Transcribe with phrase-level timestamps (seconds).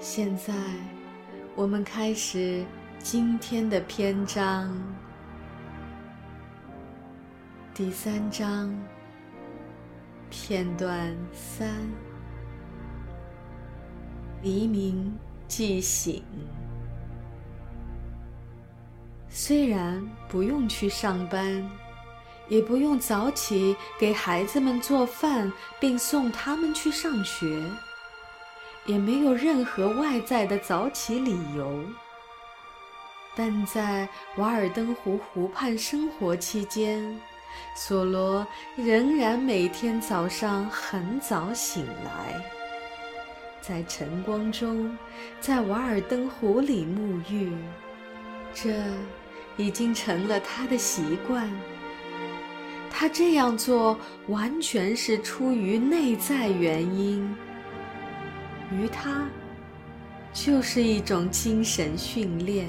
[0.00, 0.54] 现在，
[1.56, 2.64] 我们开始
[3.00, 4.72] 今天的篇章，
[7.74, 8.72] 第三章
[10.30, 11.68] 片段三。
[14.40, 15.12] 黎明
[15.48, 16.22] 即醒，
[19.28, 21.68] 虽然不用去上班，
[22.48, 27.60] 也不用早起给孩子们做饭并送他们去上学，
[28.88, 31.84] 也没有任何外在的早起理由，
[33.36, 34.08] 但在
[34.38, 37.20] 瓦尔登湖湖畔生活期间，
[37.76, 42.42] 索罗仍然每天早上很早醒来。
[43.60, 44.96] 在晨光中，
[45.38, 47.52] 在瓦尔登湖里沐浴，
[48.54, 48.72] 这
[49.58, 51.46] 已经成了他的习惯。
[52.90, 57.36] 他这样做完全是出于内在原因，
[58.70, 59.28] 于他
[60.32, 62.68] 就是一种精神训练。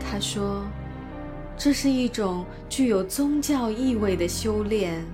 [0.00, 0.62] 他说，
[1.56, 5.04] 这是一种具有宗教意味的修炼，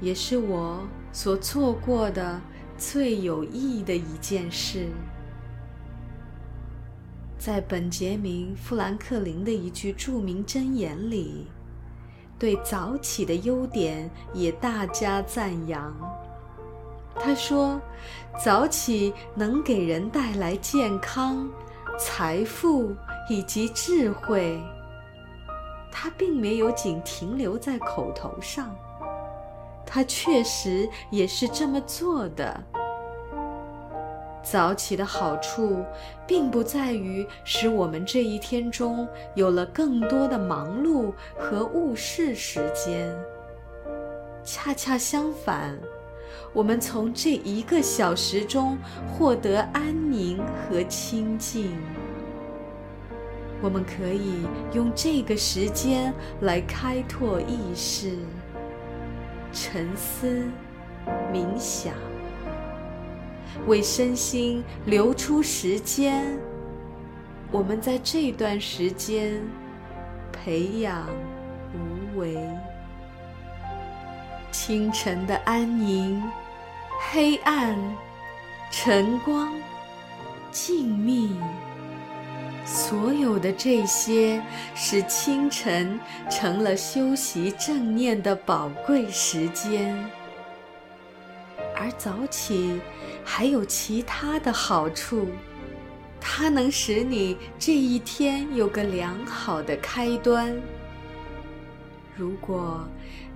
[0.00, 2.40] 也是我所做过的。
[2.82, 4.86] 最有意义的一件事，
[7.36, 11.46] 在本杰明·富兰克林的一句著名箴言里，
[12.38, 15.94] 对早起的优点也大加赞扬。
[17.22, 17.80] 他说
[18.42, 21.48] ：“早起能给人带来健康、
[21.98, 22.94] 财富
[23.28, 24.58] 以及智慧。”
[25.92, 28.74] 他并没有仅停留在口头上。
[29.84, 32.58] 他确实也是这么做的。
[34.42, 35.84] 早起的好处，
[36.26, 43.14] 并不在于使我们这一天中有了更多的忙碌和误事时间。
[44.42, 45.78] 恰恰相反，
[46.52, 48.76] 我们从这一个小时中
[49.08, 51.76] 获得安宁和清静。
[53.62, 58.16] 我们可以用这个时间来开拓意识。
[59.52, 60.44] 沉思、
[61.32, 61.92] 冥想，
[63.66, 66.38] 为身心留出时间。
[67.52, 69.40] 我们在这段时间
[70.32, 71.06] 培养
[71.74, 72.38] 无为。
[74.52, 76.22] 清晨的安宁、
[77.02, 77.76] 黑暗、
[78.70, 79.52] 晨光、
[80.52, 81.30] 静谧。
[82.64, 84.40] 所有的这些，
[84.74, 85.98] 使清晨
[86.30, 89.96] 成了修习正念的宝贵时间。
[91.74, 92.78] 而早起
[93.24, 95.26] 还有其他的好处，
[96.20, 100.54] 它能使你这一天有个良好的开端。
[102.14, 102.86] 如果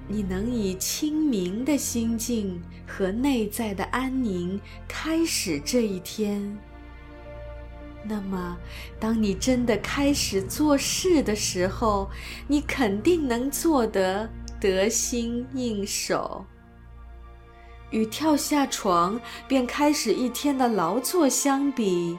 [0.06, 6.56] 你能以清明的心境和内在的安宁开始这一天。
[8.06, 8.59] 那么，
[9.00, 12.10] 当你真的开始做事的时候，
[12.47, 14.28] 你肯定能做得
[14.60, 16.44] 得心应手。
[17.91, 22.19] 与跳下床便开始一天的劳作相比，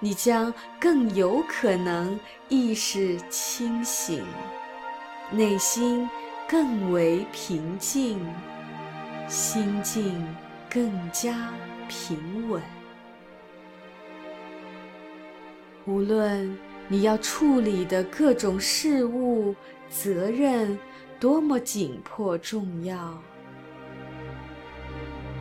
[0.00, 2.18] 你将更有可能
[2.50, 4.22] 意识清醒，
[5.30, 6.06] 内心
[6.52, 8.20] 更为平静，
[9.26, 10.22] 心境
[10.68, 11.48] 更加
[11.88, 12.60] 平稳。
[15.86, 16.54] 无论
[16.88, 19.56] 你要处理的各种事物、
[19.88, 20.78] 责任
[21.18, 23.18] 多么紧迫重要，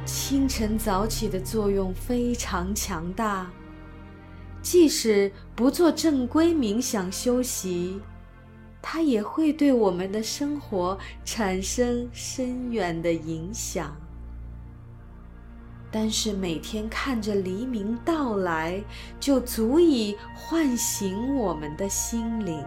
[0.05, 3.51] 清晨早起的作用非常强大。
[4.61, 7.99] 即使不做正规冥想修习，
[8.81, 13.95] 它也会对我们的生活产生深远的影响。
[15.93, 18.81] 但是每天看着黎明到来，
[19.19, 22.63] 就足以唤醒我们的心灵。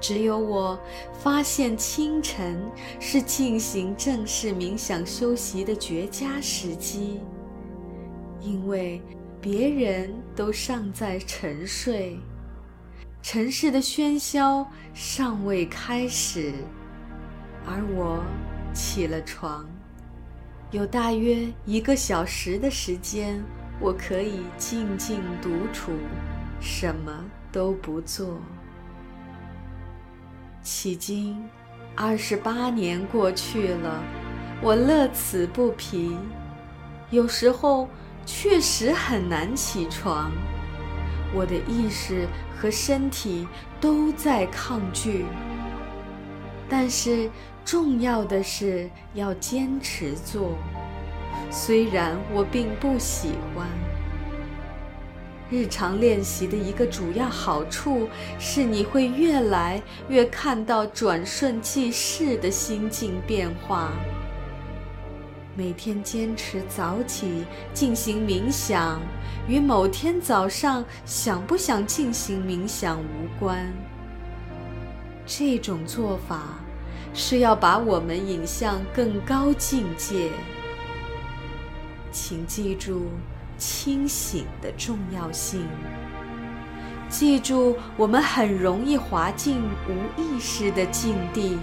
[0.00, 0.78] 只有我
[1.12, 2.60] 发现清晨
[3.00, 7.20] 是进行正式冥想修习的绝佳时机，
[8.40, 9.02] 因为
[9.40, 12.18] 别人都尚在沉睡，
[13.24, 16.52] 城市的喧嚣尚未开始，
[17.66, 18.22] 而我
[18.74, 19.64] 起了床。
[20.70, 23.42] 有大约一个小时的时间，
[23.80, 25.92] 我可以静静独处，
[26.60, 28.38] 什么都不做。
[30.62, 31.48] 迄今，
[31.96, 34.02] 二十八年过去了，
[34.60, 36.14] 我乐此不疲。
[37.08, 37.88] 有时候
[38.26, 40.30] 确实很难起床，
[41.34, 43.46] 我的意识和身体
[43.80, 45.26] 都在抗拒。
[46.68, 47.30] 但是
[47.64, 50.56] 重要的是要坚持做，
[51.50, 53.66] 虽然我并不喜欢。
[55.50, 58.08] 日常练习的一个主要好处
[58.38, 63.92] 是，你会越来越看到转瞬即逝的心境变化。
[65.56, 69.00] 每天坚持早起进行冥想，
[69.46, 73.72] 与某天早上想不想进行冥想无关。
[75.24, 76.42] 这种做法
[77.14, 80.30] 是要把我们引向更高境界。
[82.10, 83.06] 请记住
[83.56, 85.64] 清醒的重要性。
[87.08, 91.56] 记住，我们很容易滑进无意识的境地。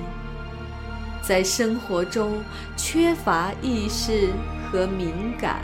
[1.32, 2.44] 在生活中
[2.76, 4.32] 缺乏意识
[4.70, 5.62] 和敏感，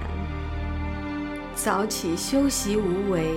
[1.55, 3.33] 早起休息无为，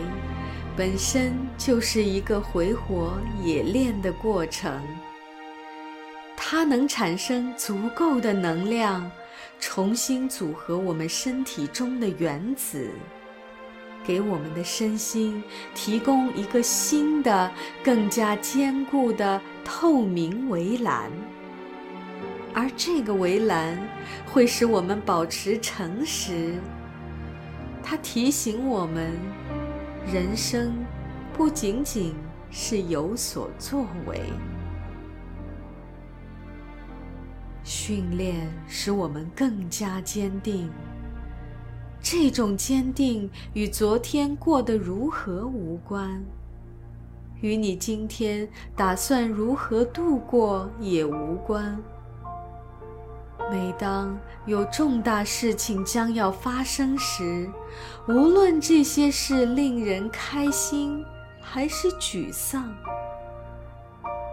[0.77, 4.81] 本身就是一个回火冶炼的过程。
[6.37, 9.11] 它能产生足够的能量，
[9.59, 12.93] 重新组合我们身体中的原子，
[14.05, 15.43] 给我们的身心
[15.75, 17.51] 提供一个新的、
[17.83, 21.11] 更加坚固的透明围栏。
[22.61, 23.79] 而这个围栏
[24.27, 26.57] 会使我们保持诚实。
[27.83, 29.13] 它提醒我们，
[30.13, 30.75] 人生
[31.33, 32.15] 不仅仅
[32.51, 34.21] 是有所作为。
[37.65, 40.71] 训练使我们更加坚定。
[41.99, 46.23] 这种坚定与昨天过得如何无关，
[47.41, 48.47] 与你今天
[48.77, 51.83] 打算如何度过也无关。
[53.51, 54.17] 每当
[54.47, 57.51] 有重大事情将要发生时，
[58.07, 61.05] 无论这些事令人开心
[61.41, 62.63] 还是沮丧；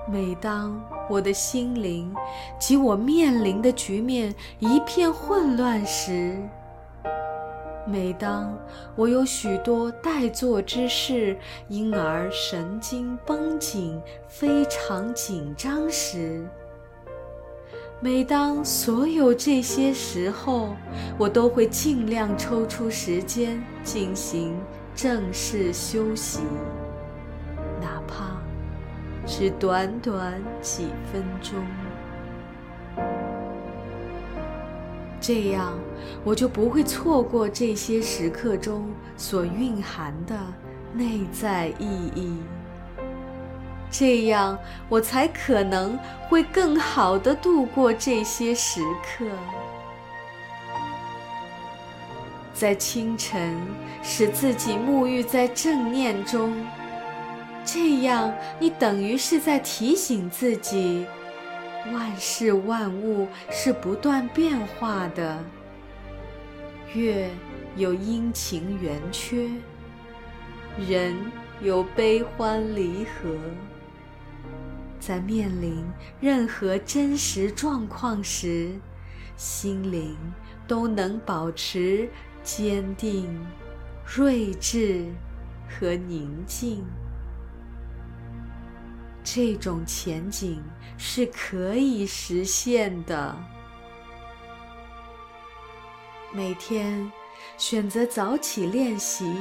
[0.08, 0.80] 每当
[1.10, 2.14] 我的心灵
[2.60, 6.40] 及我面临的局面一片混乱时，
[7.88, 8.56] 每当
[8.96, 11.36] 我有许多待做之事，
[11.70, 16.48] 因而神经绷紧、非常紧张时，
[18.00, 20.76] 每当所有这些时候，
[21.18, 24.56] 我都会尽量抽出时间进行
[24.96, 26.42] 正式休息，
[27.82, 28.40] 哪怕
[29.26, 31.56] 是短短几分钟。
[35.20, 35.74] 这样，
[36.24, 40.38] 我就不会错过这些时刻中所蕴含的
[40.94, 42.38] 内在意义。
[43.90, 44.58] 这样，
[44.90, 45.98] 我才可能
[46.28, 49.26] 会更好的度过这些时刻。
[52.54, 53.56] 在清晨，
[54.02, 56.54] 使自己沐浴在正念中，
[57.64, 61.06] 这样你等于是在提醒自己：
[61.94, 65.38] 万事万物是不断变化的，
[66.94, 67.30] 月
[67.76, 69.48] 有阴晴圆缺，
[70.90, 71.16] 人
[71.62, 73.30] 有悲欢离合。
[75.00, 75.86] 在面临
[76.20, 78.72] 任何真实状况时，
[79.36, 80.18] 心灵
[80.68, 82.10] 都能保持
[82.44, 83.46] 坚定、
[84.06, 85.06] 睿智
[85.68, 86.86] 和宁静。
[89.24, 90.64] 这种前景
[90.98, 93.36] 是可以实现的。
[96.34, 97.12] 每天
[97.58, 99.34] 选择早起练习，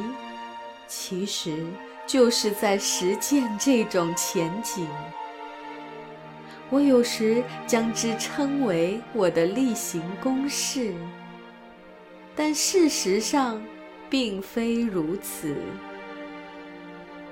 [0.87, 1.67] 其实
[2.07, 4.87] 就是在实践这种前景。
[6.69, 10.93] 我有时将之称为我的例行公事，
[12.35, 13.63] 但事实上
[14.11, 15.55] 并非如此。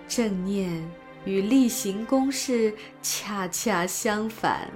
[0.07, 0.89] 正念
[1.25, 2.73] 与例行公事
[3.03, 4.71] 恰恰相反。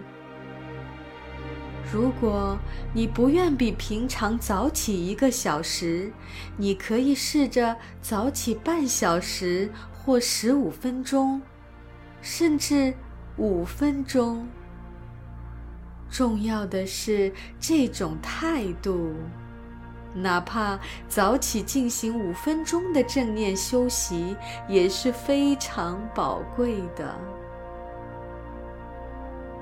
[1.93, 2.59] 如果
[2.93, 6.13] 你不愿比平常早起一个小时，
[6.57, 11.41] 你可以试着早起半小时或十五分钟，
[12.21, 12.93] 甚至。
[13.39, 14.47] 五分钟。
[16.11, 19.13] 重要的是这种态度，
[20.15, 24.37] 哪怕早起进行五分钟的正念休息
[24.69, 27.15] 也是非常宝贵的。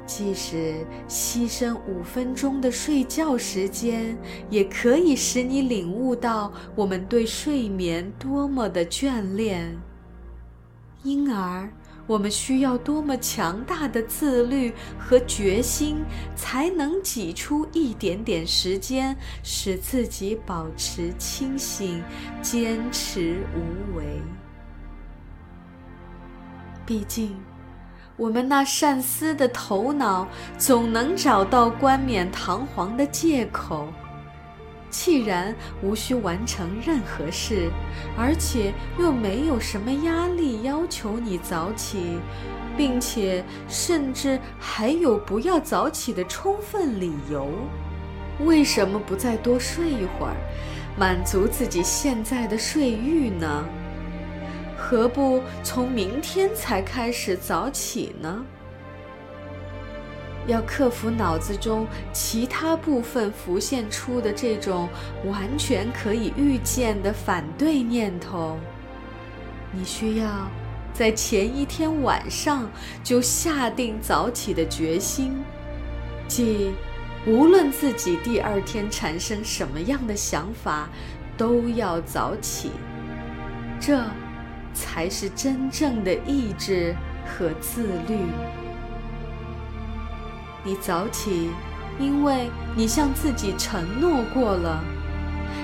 [0.06, 4.16] 即使牺牲五分钟的睡觉时间，
[4.49, 9.76] 也可以使你领悟到我们对睡眠多么的眷恋。
[11.02, 11.68] 因而，
[12.06, 22.02] 我们需要多么强大的自律和决心，才能挤出一点点时间，使自己保持清醒，
[22.40, 24.04] 坚持无为。
[26.84, 27.36] 毕竟。
[28.18, 33.92] 我们那善思的头脑总能找到冠冕堂皇的借口。
[34.99, 37.71] 既然无需完成任何事，
[38.17, 42.19] 而且又没有什么压力要求你早起，
[42.79, 47.47] 并且甚至还有不要早起的充分理由，
[48.47, 50.35] 为什么不再多睡一会儿，
[50.99, 53.65] 满足自己现在的睡欲呢？
[54.79, 58.45] 何不从明天才开始早起呢？
[60.47, 64.88] 要克服脑子中其他部分浮现出的这种
[65.25, 68.59] 完全可以预见的反对念头，
[69.73, 70.49] 你需要
[70.93, 72.71] 在前一天晚上
[73.03, 75.43] 就下定早起的决心，
[76.29, 76.73] 即
[77.26, 80.88] 无论自己第二天产生什么样的想法，
[81.37, 82.71] 都要早起。
[83.81, 84.05] 这。
[84.79, 88.19] 才是真正的意志和自律。
[90.66, 91.49] 你早起，
[92.00, 94.82] 因为你向自己承诺过了。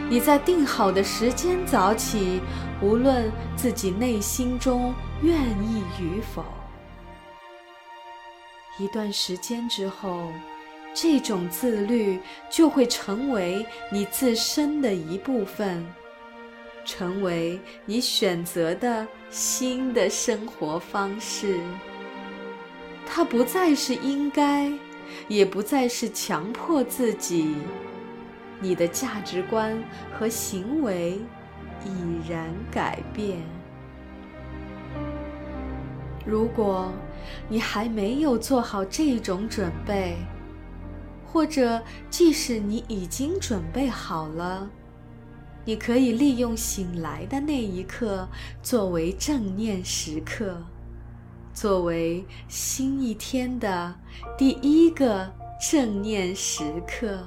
[0.09, 2.41] 你在定好的时间早起，
[2.81, 6.45] 无论自己内心中愿意与否。
[8.79, 10.29] 一段时间之后，
[10.95, 15.85] 这种自律就会成为你自身的一部分。
[16.85, 21.61] 成为你选择的新的生活方式，
[23.07, 24.69] 它不再是应该，
[25.29, 27.55] 也不再是强迫自己。
[28.61, 29.77] 你的价值观
[30.13, 31.21] 和行为
[31.85, 33.41] 已然改变。
[36.25, 36.93] 如果
[37.49, 40.17] 你还没有做好这种准备，
[41.27, 44.71] 或者即使你已经准备好了。
[45.65, 48.29] 你可以利用醒来的那一刻
[48.63, 50.61] 作为正念时刻，
[51.53, 53.95] 作为新一天的
[54.37, 55.31] 第一个
[55.61, 57.19] 正念时刻。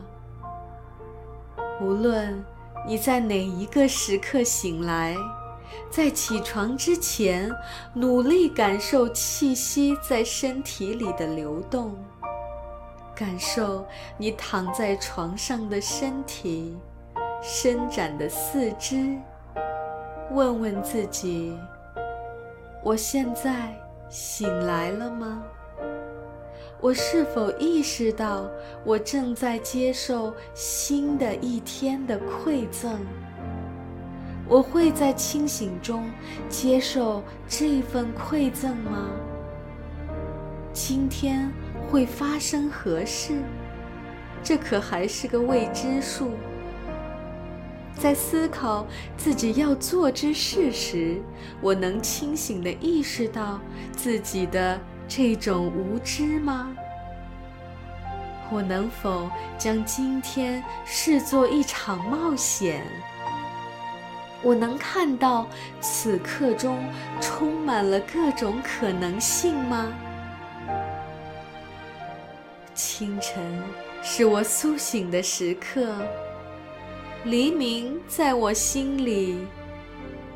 [1.81, 2.43] 无论
[2.87, 5.15] 你在哪一个时刻醒来，
[5.89, 7.51] 在起床之前，
[7.93, 11.95] 努力感受气息在身体里的流动，
[13.13, 13.85] 感受
[14.17, 16.77] 你躺在床上的身体。
[17.47, 19.15] 伸展的四肢，
[20.31, 21.55] 问问自己：
[22.83, 23.71] 我现在
[24.09, 25.43] 醒来了吗？
[26.79, 28.49] 我是否意识到
[28.83, 32.99] 我正在接受新的一天的馈赠？
[34.47, 36.11] 我会在清醒中
[36.47, 39.09] 接受这份馈赠吗？
[40.71, 41.51] 今天
[41.89, 43.33] 会发生何事？
[44.43, 46.31] 这可还是个未知数。
[47.97, 48.85] 在思考
[49.17, 51.21] 自己要做之事时，
[51.61, 53.59] 我能清醒地意识到
[53.91, 56.75] 自己的这种无知吗？
[58.51, 62.83] 我能否将今天视作一场冒险？
[64.43, 65.47] 我能看到
[65.81, 66.85] 此刻中
[67.19, 69.91] 充满了各种可能性吗？
[72.75, 73.63] 清晨
[74.03, 75.95] 是我苏醒的时刻。
[77.25, 79.35] 黎明在我心里，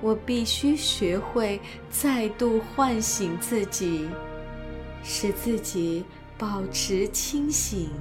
[0.02, 4.10] 我必须学会再度唤醒自己，
[5.04, 6.04] 使自己
[6.36, 7.92] 保持清醒，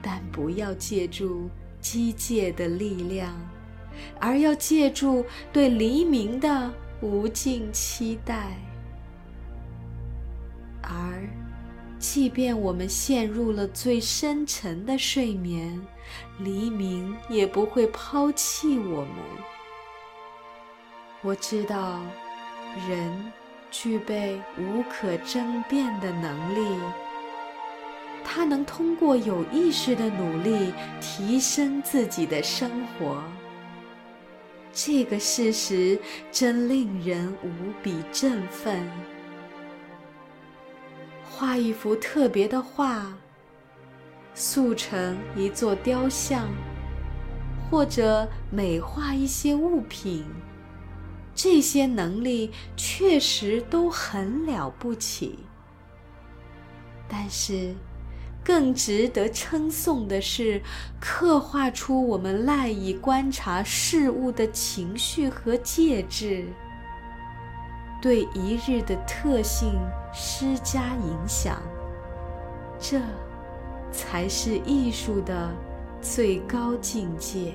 [0.00, 3.36] 但不要借助机械的力量，
[4.18, 8.56] 而要借助对黎明的无尽期待，
[10.80, 11.28] 而。
[12.08, 15.84] 即便我们陷入了最深沉的睡眠，
[16.38, 19.16] 黎明也不会抛弃我们。
[21.20, 22.00] 我知道，
[22.88, 23.32] 人
[23.72, 26.80] 具备无可争辩的能力，
[28.24, 33.20] 他能通过有意识的努力提升自己的生活。
[34.72, 35.98] 这个事实
[36.30, 37.50] 真令人无
[37.82, 38.88] 比振奋。
[41.38, 43.14] 画一幅特别的画，
[44.32, 46.48] 塑成一座雕像，
[47.68, 50.24] 或者美化一些物品，
[51.34, 55.40] 这些能力确实都很了不起。
[57.06, 57.74] 但是，
[58.42, 60.62] 更值得称颂的是，
[60.98, 66.46] 刻画出我们赖以观察事物的情绪和介质，
[68.06, 69.80] 对一日的特性
[70.12, 71.60] 施加影响。
[72.78, 73.00] 这，
[73.90, 75.52] 才是艺术的
[76.00, 77.52] 最高境界。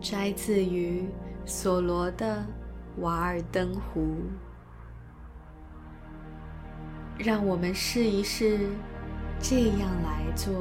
[0.00, 1.06] 摘自于
[1.44, 2.36] 索罗的
[3.02, 4.00] 《瓦尔登湖》。
[7.18, 8.70] 让我们试一试，
[9.38, 10.54] 这样来做：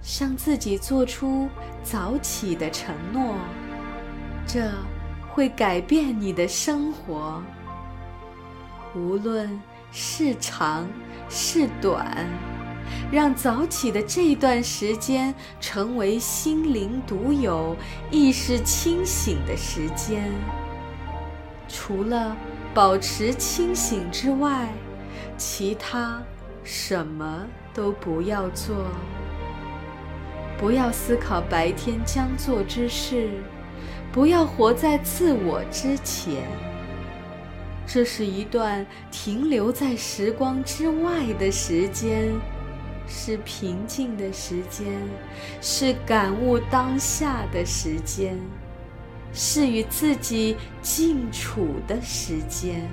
[0.00, 1.48] 向自己做出
[1.82, 3.34] 早起的承诺，
[4.56, 4.70] 这
[5.28, 7.42] 会改变你的生活。
[8.94, 9.60] 无论
[9.92, 10.88] 是长
[11.28, 12.26] 是短，
[13.12, 17.76] 让早起的这段时间成为心灵独有、
[18.10, 20.32] 意识清醒的时间。
[21.68, 22.34] 除了。
[22.74, 24.68] 保持清醒之外，
[25.38, 26.22] 其他
[26.62, 28.76] 什么都不要做。
[30.58, 33.30] 不要思考白天将做之事，
[34.16, 36.42] 不要活在自我之前。
[37.86, 42.32] 这是一段停留在时光之外的时间，
[43.06, 44.86] 是平静的时间，
[45.60, 48.38] 是感悟当下的时间。
[49.34, 52.88] 是与自己静处的时间，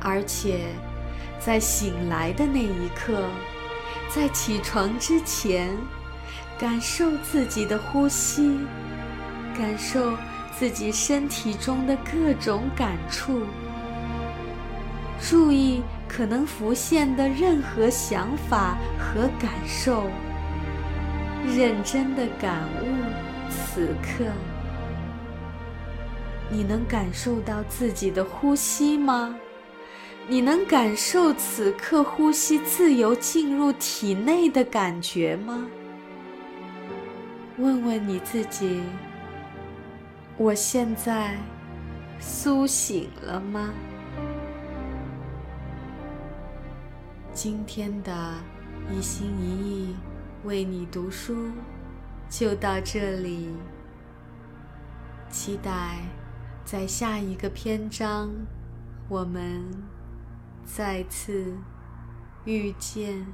[0.00, 0.60] 而且
[1.38, 3.28] 在醒来的那一刻，
[4.08, 5.76] 在起床之前，
[6.58, 8.60] 感受自己的呼吸，
[9.56, 10.16] 感受
[10.58, 13.42] 自己身体中的各种感触，
[15.20, 20.10] 注意可能浮现的任何想法和感受，
[21.56, 22.86] 认真的感悟。
[23.50, 24.24] 此刻，
[26.50, 29.34] 你能感受到自己的呼吸吗？
[30.26, 35.66] 你能感受此刻呼吸自由进入体内的感觉吗？
[37.58, 38.80] 问问你自己：
[40.36, 41.38] 我现在
[42.18, 43.72] 苏醒了吗？
[47.32, 48.34] 今天的
[48.90, 49.96] 一心一意
[50.42, 51.50] 为你读书。
[52.28, 53.50] 就到这里，
[55.28, 56.00] 期待
[56.64, 58.28] 在下一个篇章，
[59.08, 59.62] 我们
[60.64, 61.54] 再次
[62.44, 63.24] 遇见。